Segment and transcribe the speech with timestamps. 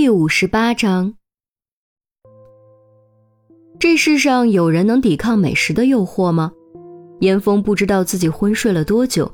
[0.00, 1.14] 第五十八章，
[3.80, 6.52] 这世上有人能抵抗美食的诱惑吗？
[7.18, 9.28] 严峰不知道自己昏睡了多久，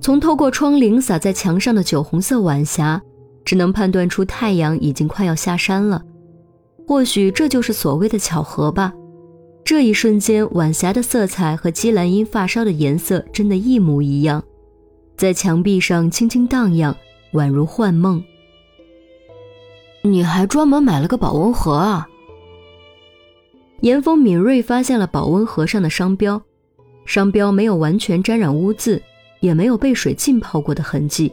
[0.00, 3.00] 从透过窗棂洒在墙上的酒红色晚霞，
[3.44, 6.02] 只能判断出太阳已经快要下山了。
[6.84, 8.92] 或许这就是所谓的巧合吧。
[9.64, 14.42] 这一瞬间，晚霞的色彩和姬兰英发梢的颜色真的一模一样，
[15.16, 16.92] 在墙壁上轻轻荡漾，
[17.34, 18.20] 宛如幻梦。
[20.02, 22.08] 你还专门买了个保温盒啊？
[23.80, 26.42] 严峰敏锐发现了保温盒上的商标，
[27.04, 29.02] 商标没有完全沾染污渍，
[29.40, 31.32] 也没有被水浸泡过的痕迹。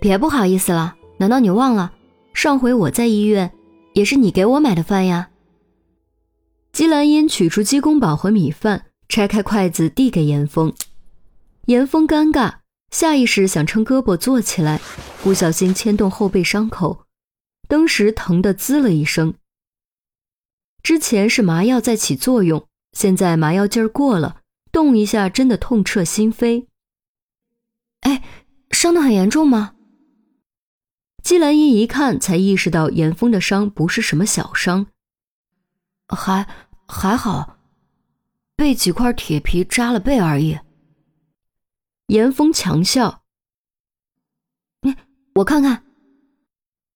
[0.00, 1.92] 别不好意思了，难道你忘了
[2.32, 3.50] 上回我在医院
[3.94, 5.30] 也是你给我买的饭呀？
[6.72, 10.72] 姬兰英取出鸡公煲和米饭，拆开筷子递给严峰。
[11.66, 12.52] 严峰尴尬。
[12.90, 14.80] 下意识想撑胳膊坐起来，
[15.22, 17.04] 不小心牵动后背伤口，
[17.68, 19.34] 当时疼得滋了一声。
[20.82, 26.66] 之前是麻药在起作用，现在麻药劲儿过了，动一下真的痛彻心扉。
[28.00, 28.22] 哎，
[28.70, 29.74] 伤得很严重吗？
[31.22, 34.86] 季兰英一看，才意识到严峰的伤不是什么小伤，
[36.06, 36.46] 还
[36.86, 37.58] 还好，
[38.54, 40.60] 被几块铁皮扎了背而已。
[42.06, 43.22] 严峰强笑
[44.82, 44.94] ：“你
[45.36, 45.84] 我看看。”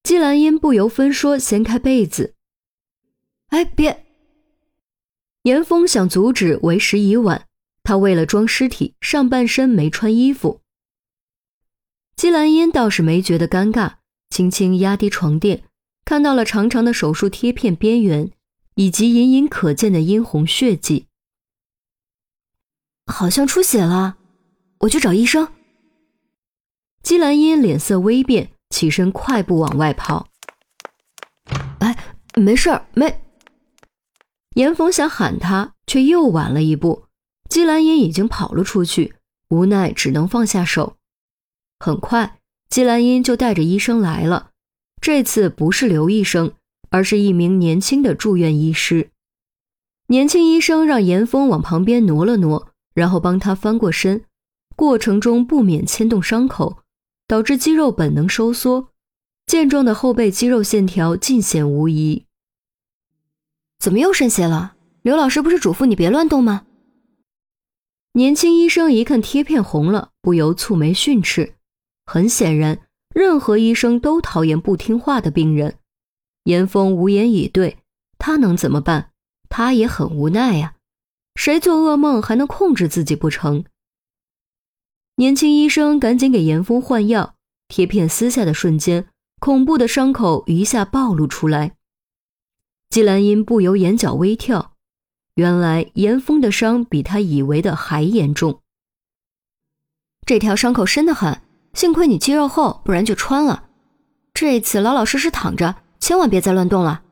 [0.03, 2.35] 季兰英不由分说掀开被子。
[3.47, 4.05] 哎，别！
[5.43, 7.47] 严峰想阻止，为时已晚。
[7.83, 10.61] 他为了装尸体，上半身没穿衣服。
[12.15, 13.95] 季兰英倒是没觉得尴尬，
[14.29, 15.63] 轻轻压低床垫，
[16.05, 18.31] 看到了长长的手术贴片边缘，
[18.75, 21.07] 以及隐隐可见的殷红血迹，
[23.07, 24.19] 好像出血了。
[24.81, 25.47] 我去找医生。
[27.03, 30.27] 姬兰英脸色微变，起身快步往外跑。
[31.79, 31.97] 哎，
[32.35, 33.21] 没事儿，没。
[34.55, 37.05] 严峰想喊他，却又晚了一步。
[37.49, 39.15] 姬兰英已经跑了出去，
[39.49, 40.97] 无奈只能放下手。
[41.79, 42.39] 很快，
[42.69, 44.51] 姬兰英就带着医生来了。
[45.01, 46.53] 这次不是刘医生，
[46.89, 49.09] 而是一名年轻的住院医师。
[50.07, 54.25] 年轻医生让严峰往旁边挪了挪，然后帮他翻过身。
[54.75, 56.79] 过程中不免牵动伤口，
[57.27, 58.89] 导致肌肉本能收缩，
[59.45, 62.25] 健壮的后背肌肉线条尽显无疑。
[63.79, 64.75] 怎么又渗血了？
[65.01, 66.65] 刘老师不是嘱咐你别乱动吗？
[68.13, 71.55] 年轻医生一看贴片红了，不由蹙眉训斥。
[72.05, 72.79] 很显然，
[73.15, 75.77] 任何医生都讨厌不听话的病人。
[76.43, 77.77] 严峰无言以对，
[78.17, 79.11] 他能怎么办？
[79.47, 80.75] 他也很无奈呀。
[81.35, 83.63] 谁做噩梦还能控制自己不成？
[85.15, 87.35] 年轻医生赶紧给严峰换药，
[87.67, 89.07] 贴片撕下的瞬间，
[89.39, 91.75] 恐怖的伤口一下暴露出来。
[92.89, 94.73] 季兰英不由眼角微跳，
[95.35, 98.59] 原来严峰的伤比他以为的还严重。
[100.25, 101.41] 这条伤口深得很，
[101.73, 103.69] 幸亏你肌肉厚，不然就穿了。
[104.33, 107.03] 这次老老实实躺着，千万别再乱动了。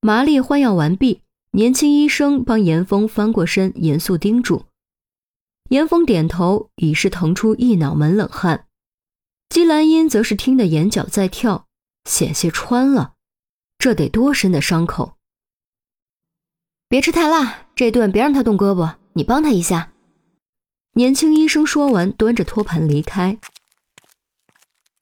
[0.00, 1.22] 麻利换药完毕，
[1.52, 4.64] 年轻医生帮严峰翻过身，严肃叮嘱。
[5.68, 8.66] 严峰点头，已是腾出一脑门冷汗。
[9.50, 11.66] 姬兰英则是听得眼角在跳，
[12.04, 13.14] 险些穿了，
[13.78, 15.16] 这得多深的伤口？
[16.88, 19.92] 别吃太辣，这顿别让他动胳膊，你帮他一下。
[20.92, 23.38] 年轻医生说完，端着托盘离开。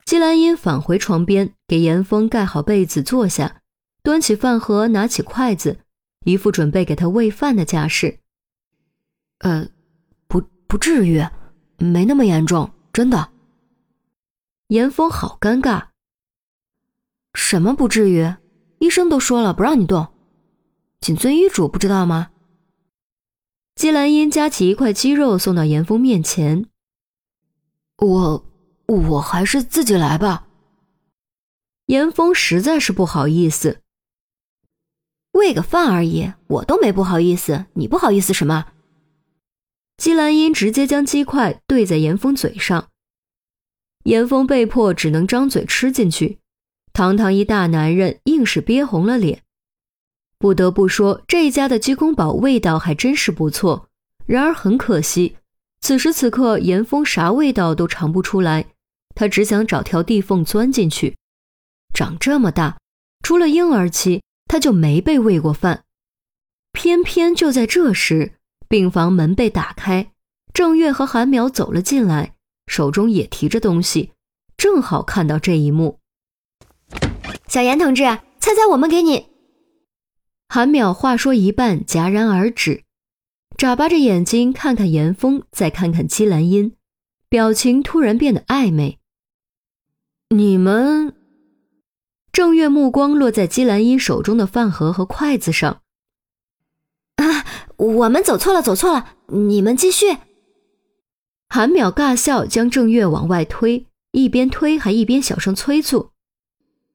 [0.03, 3.61] 姬兰英返回床边，给严峰盖好被子，坐下，
[4.03, 5.79] 端起饭盒，拿起筷子，
[6.25, 8.19] 一副准备给他喂饭的架势。
[9.39, 9.69] 呃。
[10.67, 11.25] 不至于，
[11.77, 13.29] 没那么严重，真的。
[14.67, 15.87] 严峰好尴尬。
[17.33, 18.35] 什么不至于？
[18.79, 20.07] 医生都说了不让你动，
[20.99, 22.31] 谨遵医嘱，不知道吗？
[23.75, 26.65] 季兰英夹起一块鸡肉送到严峰面前。
[27.97, 28.45] 我，
[28.87, 30.47] 我还是自己来吧。
[31.85, 33.81] 严峰实在是不好意思。
[35.31, 38.73] 喂个饭而已，我都没不好意思，你不好意思什么？
[39.97, 42.89] 姬兰英直接将鸡块对在严峰嘴上，
[44.03, 46.37] 严峰被迫只能张嘴吃进去。
[46.93, 49.41] 堂堂一大男人，硬是憋红了脸。
[50.37, 53.89] 不得不说，这一家的鸡公煲味道还真是不错。
[54.27, 55.37] 然而很可惜，
[55.81, 58.67] 此时此刻严峰啥味道都尝不出来，
[59.15, 61.17] 他只想找条地缝钻进去。
[61.91, 62.77] 长这么大，
[63.23, 65.85] 除了婴儿期，他就没被喂过饭。
[66.71, 68.33] 偏偏就在这时。
[68.67, 70.11] 病房门被打开，
[70.53, 72.35] 郑月和韩淼走了进来，
[72.67, 74.11] 手中也提着东西，
[74.57, 75.99] 正好看到这一幕。
[77.47, 78.03] 小严同志，
[78.39, 79.27] 猜猜我们给你……
[80.49, 82.83] 韩淼话说一半，戛然而止，
[83.57, 86.75] 眨巴着眼睛看看严峰，再看看姬兰英，
[87.29, 88.99] 表情突然变得暧昧。
[90.29, 91.13] 你们？
[92.31, 95.81] 郑月目光落在姬兰英手中的饭盒和筷子上。
[97.15, 97.45] 啊，
[97.77, 100.17] 我们走错了，走错了，你们继续。
[101.49, 106.11] 韩淼尬笑，将郑月往外推，一边推还一边小声催促：“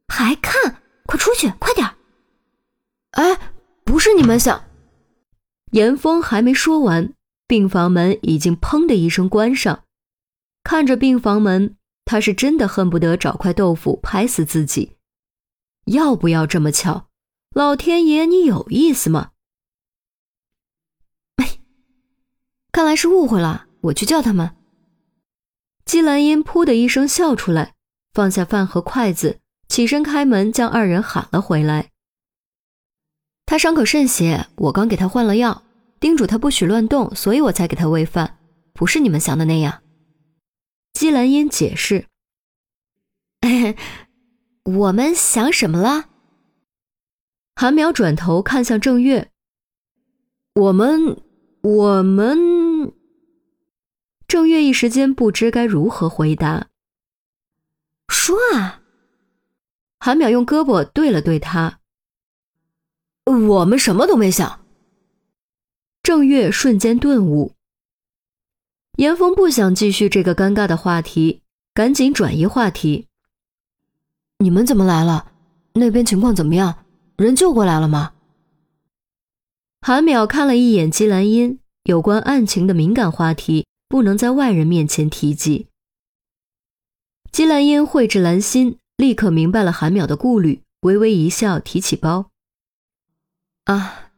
[0.09, 0.83] 还看？
[1.07, 1.89] 快出去，快点！”
[3.13, 3.39] 哎，
[3.85, 4.65] 不是你们想……
[5.71, 7.15] 严峰还没说完，
[7.47, 9.85] 病房门已经砰的一声关上。
[10.65, 14.97] 看着病房门，他是真的恨不得找块豆腐拍死自己。
[15.87, 17.07] 要不要这么巧？
[17.55, 19.31] 老天爷，你有意思吗？
[22.73, 23.67] 看来是误会了。
[23.83, 24.57] 我去叫他们。
[25.85, 27.75] 季兰英噗的一声笑出来，
[28.13, 31.91] 放下饭和筷子，起身开门，将二人喊了回来。
[33.45, 35.65] 他伤口渗血，我刚给他换了药，
[35.99, 38.39] 叮嘱他不许乱动，所以我才给他喂饭，
[38.73, 39.83] 不是你们想的那样。
[40.93, 42.07] 季兰英解释。
[44.65, 46.05] 我们想什么了？
[47.57, 49.33] 韩淼转头看向郑月。
[50.55, 51.21] 我们，
[51.63, 52.52] 我们。
[54.33, 56.69] 郑月一时间不知该如何回答。
[58.09, 58.81] 说啊！
[59.99, 61.81] 韩淼用胳膊对了对他。
[63.27, 64.65] 我们什么都没想。
[66.03, 67.53] 郑月瞬间顿悟。
[68.97, 71.43] 严峰不想继续这个尴尬的话题，
[71.75, 73.09] 赶紧转移话题。
[74.39, 75.31] 你们怎么来了？
[75.75, 76.87] 那边情况怎么样？
[77.19, 78.15] 人救过来了吗？
[79.83, 83.67] 韩淼看了一眼姬兰英，有关案情的敏感话题。
[83.93, 85.69] 不能在外人面前提及。
[87.31, 92.31] 姬兰英慧智兰心，立刻明白了韩淼的顾虑，微微一笑，提起包。
[93.65, 94.11] 啊，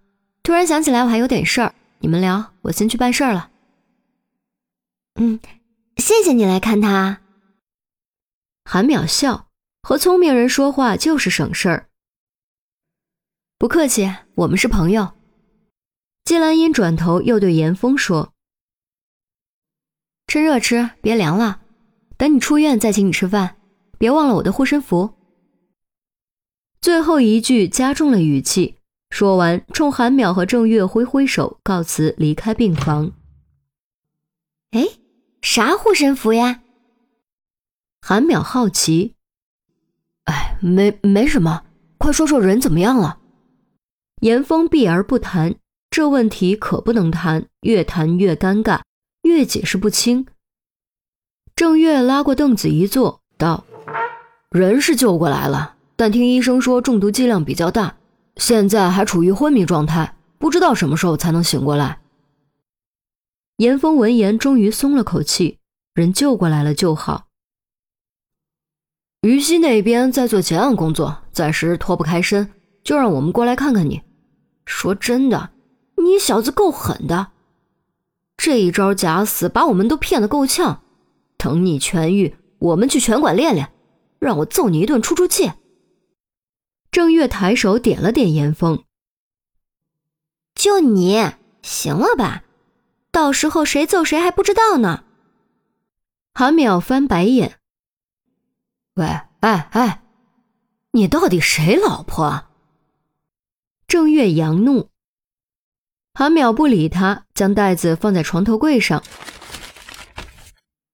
[0.45, 3.51] 突然想起来，我还有点事儿，你们聊，我先去办事儿了。
[5.17, 5.41] 嗯，
[5.97, 7.21] 谢谢你来看他。
[8.65, 9.49] 韩淼笑，
[9.83, 11.89] 和聪明人说话就是省事儿。
[13.59, 15.15] 不客气，我们是朋友。
[16.25, 18.34] 姬兰英转头又对严峰说。
[20.35, 21.61] 趁热吃，别凉了。
[22.17, 23.55] 等你出院再请你吃饭，
[23.99, 25.11] 别忘了我的护身符。
[26.81, 28.79] 最后一句加重了语气，
[29.11, 33.13] 说完，冲韩淼和郑月挥挥手，告辞离开病房。
[34.73, 34.85] 哎，
[35.41, 36.63] 啥护身符呀？
[38.03, 39.15] 韩淼好奇。
[40.25, 41.63] 哎，没没什么，
[41.97, 43.21] 快说说人怎么样了。
[44.23, 45.55] 严峰避而不谈，
[45.91, 48.81] 这问题可不能谈，越谈越尴尬。
[49.25, 50.27] 越解释不清。
[51.57, 53.65] 郑月拉过凳子一坐，道
[54.51, 57.97] ：“人是救过来了，但听医生说中毒剂量比较大，
[58.37, 62.01] 现在还处于昏迷状态，不知道什么时候才能醒过来。”
[63.59, 65.59] 严峰闻言终于松了口气，
[65.95, 67.27] 人救过来了就好。
[69.23, 74.03] 于西那边在做结案工作，暂时脱不开身，就让我们过来看看你。
[74.67, 75.51] 说真的，
[75.97, 77.29] 你小子够狠的。
[78.45, 80.83] 这一招假死，把我们都骗得够呛。
[81.39, 83.73] 等你痊愈，我们去拳馆练练，
[84.19, 85.53] 让我揍你一顿出出气。
[86.91, 88.85] 郑月抬手点了点严峰，
[90.55, 91.33] 就你
[91.63, 92.45] 行了吧？
[93.11, 95.05] 到时候谁揍谁还不知道呢。
[96.35, 97.59] 韩淼翻白眼
[98.97, 99.07] ：“喂，
[99.41, 100.03] 哎哎，
[100.91, 102.49] 你到底谁老婆？”
[103.89, 104.91] 郑月扬怒。
[106.17, 109.03] 韩淼不理他，将袋子放在床头柜上。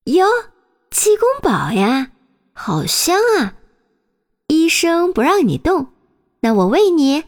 [0.04, 0.26] 哟，
[0.90, 2.10] 气功宝呀，
[2.54, 3.52] 好香啊！
[4.46, 5.88] 医生不让你动，
[6.40, 7.24] 那我喂你。